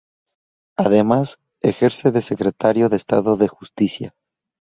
[0.79, 4.15] Además, ejerce de secretario de Estado de Justicia.